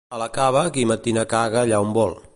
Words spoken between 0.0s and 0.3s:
A la